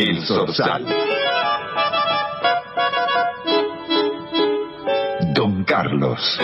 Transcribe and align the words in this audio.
El 0.00 0.24
Sorsal. 0.24 0.84
Don 5.34 5.64
Carlos. 5.64 6.38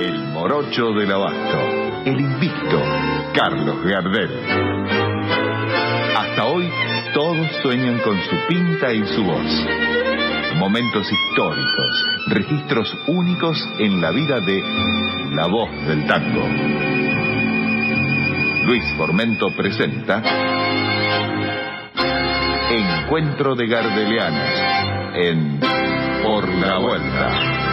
El 0.00 0.24
morocho 0.32 0.90
del 0.94 1.12
abasto. 1.12 1.60
El 2.04 2.20
invicto. 2.20 2.82
Carlos 3.32 3.76
Gardel. 3.84 4.40
Hasta 6.16 6.44
hoy 6.46 6.68
todos 7.14 7.46
sueñan 7.62 8.00
con 8.00 8.20
su 8.22 8.36
pinta 8.48 8.92
y 8.92 9.06
su 9.06 9.22
voz. 9.22 9.66
Momentos 10.56 11.06
históricos, 11.12 12.06
registros 12.26 12.92
únicos 13.06 13.56
en 13.78 14.00
la 14.00 14.10
vida 14.10 14.40
de 14.40 14.64
la 15.30 15.46
voz 15.46 15.70
del 15.86 16.04
tango. 16.08 17.05
Luis 18.66 18.82
Formento 18.96 19.54
presenta 19.56 20.20
Encuentro 22.68 23.54
de 23.54 23.68
Gardelianos 23.68 25.14
en 25.14 25.60
Por 26.24 26.48
la 26.48 26.78
Vuelta. 26.78 27.65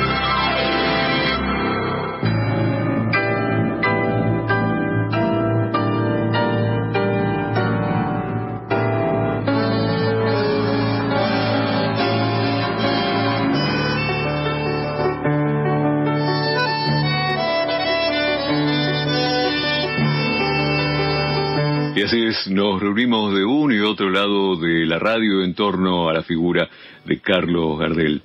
Y 22.03 22.05
así 22.05 22.51
nos 22.51 22.81
reunimos 22.81 23.33
de 23.33 23.45
uno 23.45 23.73
y 23.73 23.79
otro 23.79 24.09
lado 24.09 24.57
de 24.57 24.85
la 24.85 24.99
radio 24.99 25.41
en 25.41 25.53
torno 25.53 26.09
a 26.09 26.13
la 26.13 26.21
figura 26.21 26.67
de 27.05 27.21
Carlos 27.21 27.79
Gardel. 27.79 28.21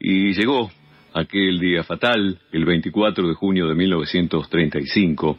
Y 0.00 0.32
llegó 0.32 0.68
aquel 1.14 1.60
día 1.60 1.84
fatal, 1.84 2.40
el 2.50 2.64
24 2.64 3.28
de 3.28 3.34
junio 3.34 3.68
de 3.68 3.76
1935, 3.76 5.38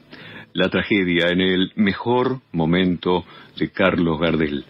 la 0.53 0.70
tragedia 0.70 1.31
en 1.31 1.42
el 1.42 1.73
mejor 1.75 2.39
momento 2.53 3.25
de 3.58 3.72
Carlos 3.72 4.22
Gardel. 4.22 4.64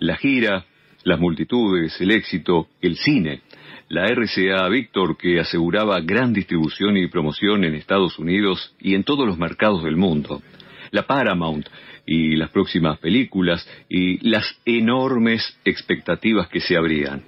La 0.00 0.18
gira, 0.18 0.66
las 1.04 1.18
multitudes, 1.18 1.98
el 2.02 2.10
éxito, 2.10 2.68
el 2.82 2.96
cine, 2.96 3.40
la 3.88 4.08
RCA 4.08 4.68
Víctor 4.68 5.16
que 5.16 5.40
aseguraba 5.40 6.02
gran 6.02 6.34
distribución 6.34 6.98
y 6.98 7.06
promoción 7.06 7.64
en 7.64 7.76
Estados 7.76 8.18
Unidos 8.18 8.74
y 8.78 8.94
en 8.94 9.04
todos 9.04 9.26
los 9.26 9.38
mercados 9.38 9.82
del 9.84 9.96
mundo, 9.96 10.42
la 10.90 11.06
Paramount 11.06 11.66
y 12.06 12.36
las 12.36 12.50
próximas 12.50 12.98
películas 12.98 13.66
y 13.88 14.18
las 14.28 14.44
enormes 14.64 15.56
expectativas 15.64 16.48
que 16.48 16.60
se 16.60 16.76
abrían. 16.76 17.22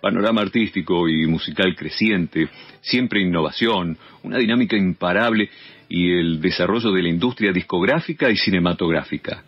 Panorama 0.00 0.40
artístico 0.40 1.08
y 1.08 1.26
musical 1.26 1.76
creciente, 1.76 2.48
siempre 2.80 3.20
innovación, 3.20 3.98
una 4.22 4.38
dinámica 4.38 4.76
imparable 4.76 5.50
y 5.88 6.12
el 6.12 6.40
desarrollo 6.40 6.92
de 6.92 7.02
la 7.02 7.08
industria 7.08 7.52
discográfica 7.52 8.30
y 8.30 8.36
cinematográfica. 8.36 9.42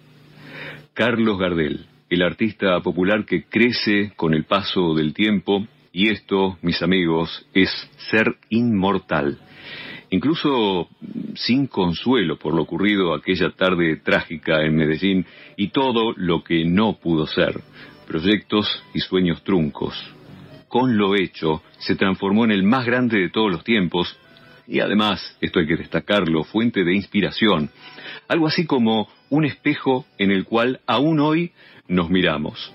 Carlos 0.93 1.39
Gardel, 1.39 1.87
el 2.11 2.23
artista 2.23 2.81
popular 2.81 3.25
que 3.25 3.45
crece 3.45 4.13
con 4.17 4.35
el 4.35 4.45
paso 4.45 4.95
del 4.95 5.15
tiempo, 5.15 5.67
y 5.93 6.09
esto, 6.09 6.59
mis 6.63 6.83
amigos, 6.83 7.47
es 7.55 7.71
ser 8.11 8.37
inmortal 8.51 9.39
incluso 10.13 10.89
sin 11.35 11.67
consuelo 11.67 12.39
por 12.39 12.55
lo 12.55 12.63
ocurrido 12.63 13.15
aquella 13.15 13.51
tarde 13.51 13.97
trágica 13.97 14.63
en 14.63 14.77
Medellín 14.77 15.27
y 15.57 15.69
todo 15.69 16.13
lo 16.17 16.45
que 16.45 16.65
no 16.65 16.99
pudo 16.99 17.27
ser, 17.27 17.61
proyectos 18.07 18.85
y 18.95 19.01
sueños 19.01 19.43
truncos. 19.43 19.95
Con 20.69 20.97
lo 20.97 21.15
hecho, 21.15 21.63
se 21.79 21.97
transformó 21.97 22.45
en 22.45 22.53
el 22.53 22.63
más 22.63 22.87
grande 22.87 23.19
de 23.19 23.31
todos 23.31 23.51
los 23.51 23.65
tiempos 23.65 24.17
y 24.67 24.81
además, 24.81 25.37
esto 25.41 25.61
hay 25.61 25.67
que 25.67 25.77
destacarlo, 25.77 26.45
fuente 26.45 26.85
de 26.85 26.95
inspiración, 26.95 27.71
algo 28.29 28.47
así 28.47 28.65
como 28.67 29.09
un 29.31 29.45
espejo 29.45 30.07
en 30.19 30.31
el 30.31 30.45
cual 30.45 30.81
aún 30.87 31.21
hoy 31.21 31.53
nos 31.89 32.11
miramos. 32.11 32.73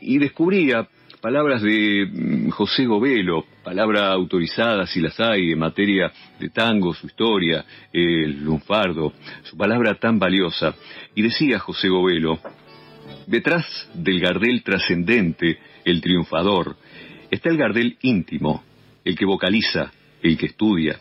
Y, 0.00 0.18
descubría 0.18 0.88
palabras 1.24 1.62
de 1.62 2.04
mm, 2.04 2.50
José 2.50 2.84
Govelo, 2.84 3.46
palabra 3.64 4.12
autorizada 4.12 4.86
si 4.86 5.00
las 5.00 5.18
hay 5.18 5.52
en 5.52 5.58
materia 5.58 6.12
de 6.38 6.50
tango, 6.50 6.92
su 6.92 7.06
historia, 7.06 7.64
el 7.94 8.44
lunfardo, 8.44 9.14
su 9.44 9.56
palabra 9.56 9.94
tan 9.94 10.18
valiosa. 10.18 10.74
Y 11.14 11.22
decía 11.22 11.58
José 11.60 11.88
Govelo, 11.88 12.40
detrás 13.26 13.64
del 13.94 14.20
Gardel 14.20 14.62
trascendente, 14.62 15.58
el 15.86 16.02
triunfador, 16.02 16.76
está 17.30 17.48
el 17.48 17.56
Gardel 17.56 17.96
íntimo, 18.02 18.62
el 19.02 19.16
que 19.16 19.24
vocaliza, 19.24 19.92
el 20.22 20.36
que 20.36 20.48
estudia, 20.48 21.00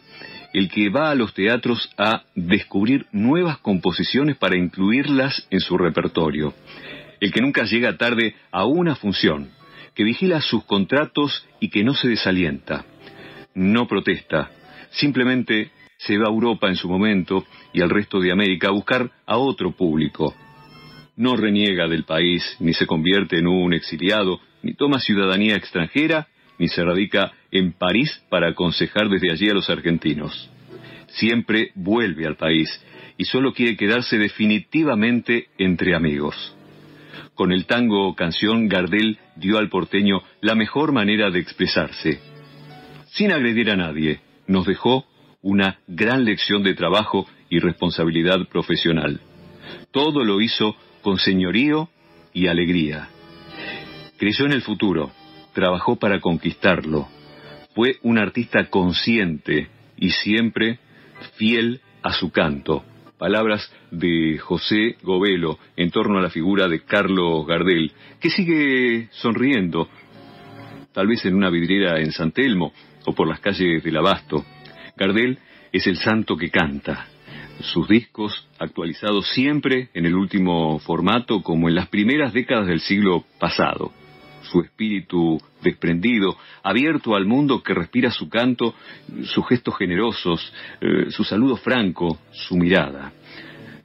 el 0.53 0.69
que 0.69 0.87
va 0.89 1.11
a 1.11 1.15
los 1.15 1.33
teatros 1.33 1.89
a 1.97 2.23
descubrir 2.33 3.07
nuevas 3.11 3.57
composiciones 3.57 4.37
para 4.37 4.55
incluirlas 4.55 5.45
en 5.49 5.59
su 5.59 5.77
repertorio, 5.77 6.53
el 7.19 7.29
que 7.33 7.41
nunca 7.41 7.65
llega 7.65 7.97
tarde 7.97 8.35
a 8.53 8.63
una 8.63 8.95
función, 8.95 9.49
que 9.95 10.03
vigila 10.03 10.41
sus 10.41 10.63
contratos 10.65 11.47
y 11.59 11.69
que 11.69 11.83
no 11.83 11.93
se 11.93 12.09
desalienta. 12.09 12.85
No 13.55 13.87
protesta, 13.87 14.51
simplemente 14.91 15.71
se 15.97 16.17
va 16.17 16.25
a 16.25 16.31
Europa 16.31 16.67
en 16.67 16.75
su 16.75 16.89
momento 16.89 17.45
y 17.71 17.81
al 17.81 17.89
resto 17.89 18.19
de 18.19 18.31
América 18.31 18.69
a 18.69 18.71
buscar 18.71 19.11
a 19.25 19.37
otro 19.37 19.71
público. 19.71 20.35
No 21.15 21.35
reniega 21.35 21.87
del 21.87 22.05
país, 22.05 22.43
ni 22.59 22.73
se 22.73 22.87
convierte 22.87 23.37
en 23.37 23.47
un 23.47 23.73
exiliado, 23.73 24.39
ni 24.63 24.73
toma 24.73 24.99
ciudadanía 24.99 25.55
extranjera, 25.55 26.27
ni 26.57 26.67
se 26.67 26.83
radica 26.83 27.31
en 27.51 27.73
París 27.73 28.23
para 28.29 28.49
aconsejar 28.49 29.09
desde 29.09 29.31
allí 29.31 29.49
a 29.49 29.53
los 29.53 29.69
argentinos. 29.69 30.49
Siempre 31.07 31.71
vuelve 31.75 32.25
al 32.25 32.35
país 32.35 32.69
y 33.17 33.25
solo 33.25 33.53
quiere 33.53 33.77
quedarse 33.77 34.17
definitivamente 34.17 35.49
entre 35.57 35.95
amigos. 35.95 36.55
Con 37.35 37.51
el 37.51 37.65
tango 37.65 38.13
canción 38.15 38.67
Gardel 38.67 39.17
dio 39.35 39.57
al 39.57 39.69
porteño 39.69 40.21
la 40.41 40.53
mejor 40.55 40.91
manera 40.91 41.31
de 41.31 41.39
expresarse. 41.39 42.19
Sin 43.07 43.31
agredir 43.31 43.71
a 43.71 43.75
nadie, 43.75 44.21
nos 44.47 44.65
dejó 44.67 45.05
una 45.41 45.79
gran 45.87 46.25
lección 46.25 46.63
de 46.63 46.75
trabajo 46.75 47.27
y 47.49 47.59
responsabilidad 47.59 48.47
profesional. 48.49 49.19
Todo 49.91 50.23
lo 50.23 50.41
hizo 50.41 50.75
con 51.01 51.17
señorío 51.17 51.89
y 52.33 52.47
alegría. 52.47 53.09
Creyó 54.17 54.45
en 54.45 54.53
el 54.53 54.61
futuro, 54.61 55.11
trabajó 55.53 55.95
para 55.97 56.19
conquistarlo. 56.19 57.07
Fue 57.73 57.97
un 58.03 58.19
artista 58.19 58.69
consciente 58.69 59.69
y 59.97 60.11
siempre 60.11 60.79
fiel 61.37 61.81
a 62.03 62.13
su 62.13 62.31
canto 62.31 62.85
palabras 63.23 63.71
de 63.89 64.37
José 64.37 64.97
Govelo 65.01 65.57
en 65.77 65.91
torno 65.91 66.19
a 66.19 66.21
la 66.21 66.29
figura 66.29 66.67
de 66.67 66.81
Carlos 66.81 67.47
Gardel, 67.47 67.93
que 68.19 68.29
sigue 68.29 69.07
sonriendo, 69.11 69.87
tal 70.91 71.07
vez 71.07 71.23
en 71.23 71.35
una 71.35 71.49
vidriera 71.49 72.01
en 72.01 72.11
San 72.11 72.33
Telmo 72.33 72.73
o 73.05 73.15
por 73.15 73.29
las 73.29 73.39
calles 73.39 73.81
del 73.81 73.95
Abasto. 73.95 74.43
Gardel 74.97 75.39
es 75.71 75.87
el 75.87 75.95
santo 75.95 76.35
que 76.35 76.49
canta. 76.49 77.07
Sus 77.61 77.87
discos, 77.87 78.49
actualizados 78.59 79.29
siempre 79.29 79.87
en 79.93 80.05
el 80.05 80.15
último 80.15 80.79
formato 80.79 81.41
como 81.41 81.69
en 81.69 81.75
las 81.75 81.87
primeras 81.87 82.33
décadas 82.33 82.67
del 82.67 82.81
siglo 82.81 83.23
pasado. 83.39 83.93
Su 84.53 84.61
espíritu 84.61 85.41
desprendido, 85.63 86.37
abierto 86.61 87.15
al 87.15 87.25
mundo 87.25 87.63
que 87.63 87.73
respira 87.73 88.11
su 88.11 88.29
canto, 88.29 88.75
sus 89.23 89.47
gestos 89.47 89.75
generosos, 89.79 90.53
eh, 90.79 91.07
su 91.09 91.23
saludo 91.23 91.57
franco, 91.57 92.19
su 92.31 92.55
mirada. 92.55 93.13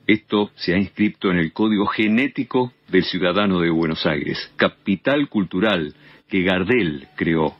Esto 0.07 0.51
se 0.57 0.75
ha 0.75 0.77
inscrito 0.77 1.31
en 1.31 1.39
el 1.39 1.55
código 1.55 1.87
genético 1.87 2.75
del 2.89 3.03
ciudadano 3.05 3.61
de 3.61 3.71
Buenos 3.71 4.05
Aires, 4.05 4.53
capital 4.57 5.31
cultural 5.31 5.95
que 6.29 6.43
Gardel 6.43 7.09
creó. 7.17 7.57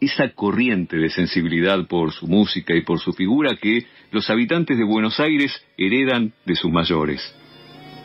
Esa 0.00 0.28
corriente 0.28 0.98
de 0.98 1.10
sensibilidad 1.10 1.88
por 1.88 2.12
su 2.12 2.28
música 2.28 2.72
y 2.72 2.82
por 2.82 3.00
su 3.00 3.12
figura 3.14 3.56
que 3.56 3.84
los 4.12 4.30
habitantes 4.30 4.78
de 4.78 4.84
Buenos 4.84 5.18
Aires 5.18 5.60
heredan 5.76 6.32
de 6.44 6.54
sus 6.54 6.70
mayores. 6.70 7.20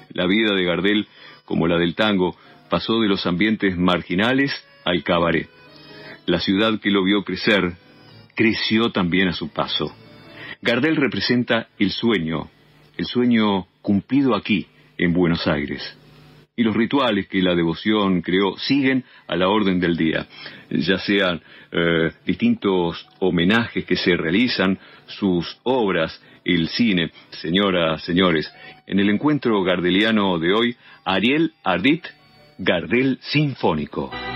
La 0.09 0.25
vida 0.25 0.55
de 0.55 0.63
Gardel, 0.63 1.07
como 1.45 1.67
la 1.67 1.77
del 1.77 1.93
tango, 1.93 2.35
pasó 2.69 2.99
de 3.01 3.07
los 3.07 3.25
ambientes 3.25 3.77
marginales 3.77 4.51
al 4.85 5.03
cabaret. 5.03 5.49
La 6.25 6.39
ciudad 6.39 6.79
que 6.79 6.91
lo 6.91 7.03
vio 7.03 7.23
crecer 7.23 7.73
creció 8.35 8.91
también 8.91 9.29
a 9.29 9.33
su 9.33 9.49
paso. 9.49 9.95
Gardel 10.61 10.95
representa 10.95 11.67
el 11.79 11.91
sueño, 11.91 12.49
el 12.97 13.05
sueño 13.05 13.67
cumplido 13.81 14.35
aquí, 14.35 14.67
en 14.97 15.13
Buenos 15.13 15.47
Aires. 15.47 15.97
y 16.59 16.63
los 16.63 16.75
rituales 16.75 17.27
que 17.27 17.43
la 17.43 17.53
devoción 17.53 18.21
creó 18.23 18.57
siguen 18.57 19.03
a 19.27 19.35
la 19.35 19.47
orden 19.47 19.79
del 19.79 19.95
día, 19.95 20.27
ya 20.71 20.97
sean 20.97 21.39
eh, 21.71 22.11
distintos 22.25 23.07
homenajes 23.19 23.85
que 23.85 23.95
se 23.95 24.17
realizan, 24.17 24.79
sus 25.05 25.59
obras, 25.61 26.19
el 26.43 26.67
cine, 26.69 27.11
señoras, 27.29 28.03
señores. 28.03 28.51
En 28.87 28.99
el 28.99 29.09
encuentro 29.11 29.61
gardeliano 29.61 30.39
de 30.39 30.51
hoy, 30.51 30.75
Ariel 31.05 31.53
Ardit, 31.63 32.07
Gardel 32.57 33.19
Sinfónico. 33.21 34.26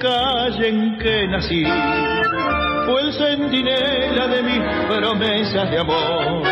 Calle 0.00 0.68
en 0.68 0.98
que 0.98 1.28
nací 1.28 1.62
fue 2.86 3.02
el 3.02 3.12
centinela 3.12 4.26
de 4.28 4.42
mis 4.42 4.62
promesas 4.88 5.70
de 5.70 5.78
amor. 5.78 6.42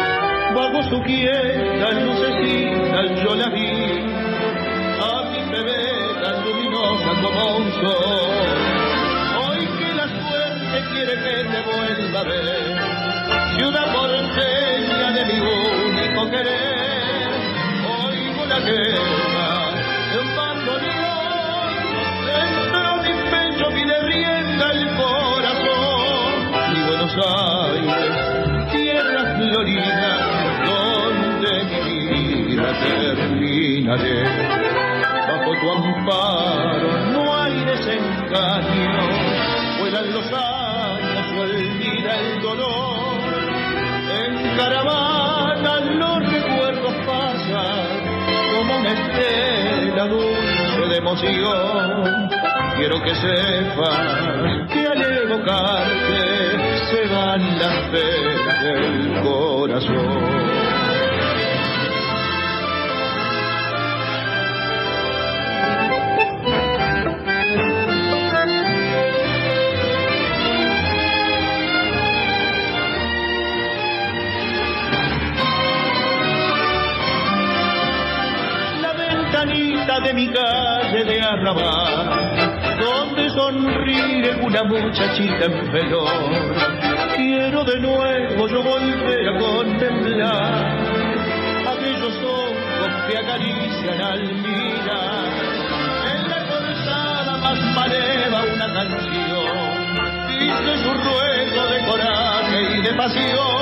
Bajo 0.55 0.83
su 0.90 1.02
quieta 1.02 1.93
lucecita 1.93 2.99
yo 3.23 3.35
la 3.35 3.49
vi, 3.49 3.71
a 5.00 5.14
mi 5.31 5.50
bebé 5.50 5.85
tan 6.23 6.45
luminosa 6.45 7.11
como 7.23 7.57
un 7.57 7.73
sol. 7.81 8.59
Hoy 9.40 9.67
que 9.78 9.95
la 9.95 10.07
suerte 10.09 10.78
quiere 10.93 11.14
que 11.25 11.37
te 11.52 11.61
vuelva 11.71 12.21
a 12.21 12.25
ver, 12.25 12.76
ciudad 13.57 13.87
porteña 13.95 15.12
de 15.12 15.25
mi 15.25 15.40
único 15.40 16.31
querer, 16.31 17.31
oigo 17.87 18.47
la 18.47 18.61
guerra 18.61 19.17
tierra 28.70 29.37
florida, 29.37 30.11
donde 30.66 31.64
mi 31.85 32.06
vida 32.06 32.73
terminaré. 32.82 34.23
Bajo 35.28 35.52
tu 35.61 35.70
amparo 35.70 36.90
no 37.12 37.42
hay 37.42 37.64
desengaño, 37.64 39.08
vuelan 39.80 40.12
los 40.12 40.26
años, 40.32 41.26
olvida 41.38 42.20
el 42.20 42.42
dolor. 42.42 43.18
En 44.23 44.56
caravana 44.56 45.80
los 45.80 46.32
recuerdos 46.32 46.94
pasan 47.06 47.88
como 48.56 48.76
una 48.78 48.92
estela 48.92 50.04
dulce 50.06 50.87
de 50.88 50.97
emoción. 50.97 52.28
Quiero 52.76 53.02
que 53.02 53.14
sepas 53.14 54.68
que 54.73 54.87
al 54.87 55.02
evocarte 55.02 56.58
se 56.90 57.07
van 57.07 57.59
las 57.59 57.90
penas 57.90 58.62
del 58.62 59.23
corazón. 59.23 60.49
la 78.80 78.92
ventanita 78.95 80.00
de 80.00 80.14
mi 80.14 80.28
calle 80.28 81.04
de 81.04 81.21
arrabal, 81.21 82.78
donde 82.80 83.28
sonríe 83.30 84.37
una 84.42 84.64
muchachita 84.64 85.45
en 85.45 85.73
velor. 85.73 86.77
Quiero 87.49 87.64
de 87.64 87.81
nuevo 87.81 88.47
yo 88.47 88.62
volver 88.62 89.26
a 89.26 89.38
contemplar. 89.38 90.81
Aquellos 91.67 92.14
ojos 92.23 92.90
que 93.09 93.17
acarician 93.17 94.00
al 94.02 94.23
mirar. 94.35 95.25
En 96.12 96.28
la 96.28 96.47
calzada 96.47 97.38
más 97.38 97.59
maleva 97.75 98.45
una 98.55 98.75
canción, 98.75 99.97
dice 100.28 100.76
su 100.83 100.93
ruego 100.93 101.67
de 101.69 101.87
coraje 101.87 102.76
y 102.76 102.83
de 102.83 102.93
pasión, 102.93 103.58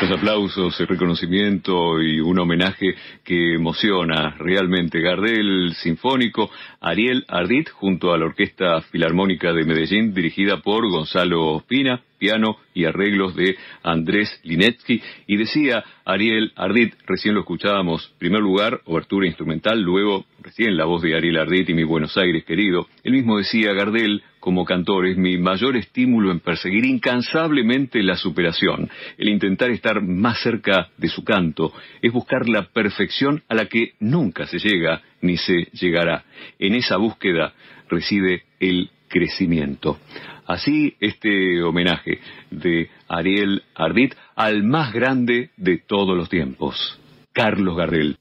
Los 0.00 0.12
aplausos, 0.12 0.78
el 0.78 0.86
reconocimiento 0.86 2.00
y 2.00 2.20
un 2.20 2.38
homenaje 2.38 2.94
que 3.24 3.54
emociona 3.54 4.36
realmente. 4.38 5.00
Gardel 5.00 5.74
Sinfónico, 5.74 6.50
Ariel 6.80 7.24
Ardit, 7.26 7.70
junto 7.70 8.12
a 8.12 8.18
la 8.18 8.26
Orquesta 8.26 8.80
Filarmónica 8.82 9.52
de 9.52 9.64
Medellín, 9.64 10.14
dirigida 10.14 10.58
por 10.58 10.88
Gonzalo 10.88 11.54
Ospina, 11.54 12.00
piano 12.18 12.56
y 12.74 12.84
arreglos 12.84 13.34
de 13.34 13.56
Andrés 13.82 14.40
Linetsky. 14.44 15.00
Y 15.26 15.36
decía 15.36 15.84
Ariel 16.04 16.52
Ardit, 16.56 16.94
recién 17.06 17.34
lo 17.34 17.40
escuchábamos, 17.40 18.12
primer 18.18 18.40
lugar, 18.40 18.80
obertura 18.84 19.26
instrumental, 19.26 19.80
luego 19.80 20.26
recién 20.42 20.76
la 20.76 20.84
voz 20.84 21.02
de 21.02 21.16
Ariel 21.16 21.38
Ardit 21.38 21.68
y 21.70 21.74
mi 21.74 21.84
Buenos 21.84 22.16
Aires 22.16 22.44
querido. 22.44 22.86
Él 23.02 23.12
mismo 23.12 23.38
decía, 23.38 23.72
Gardel, 23.72 24.22
como 24.40 24.64
cantor, 24.64 25.06
es 25.06 25.16
mi 25.16 25.36
mayor 25.36 25.76
estímulo 25.76 26.30
en 26.30 26.40
perseguir 26.40 26.84
incansablemente 26.84 28.02
la 28.02 28.16
superación, 28.16 28.88
el 29.16 29.28
intentar 29.28 29.70
estar 29.70 30.00
más 30.02 30.40
cerca 30.42 30.88
de 30.96 31.08
su 31.08 31.24
canto, 31.24 31.72
es 32.00 32.12
buscar 32.12 32.48
la 32.48 32.62
perfección 32.62 33.42
a 33.48 33.54
la 33.54 33.66
que 33.66 33.94
nunca 34.00 34.46
se 34.46 34.58
llega 34.58 35.02
ni 35.20 35.36
se 35.36 35.68
llegará. 35.72 36.24
En 36.58 36.74
esa 36.74 36.96
búsqueda 36.96 37.52
reside 37.88 38.44
el 38.60 38.90
crecimiento. 39.08 39.98
Así 40.46 40.96
este 41.00 41.62
homenaje 41.62 42.20
de 42.50 42.88
Ariel 43.08 43.62
Ardit 43.74 44.14
al 44.34 44.62
más 44.62 44.92
grande 44.92 45.50
de 45.56 45.78
todos 45.78 46.16
los 46.16 46.28
tiempos, 46.28 46.98
Carlos 47.32 47.76
Gardel. 47.76 48.16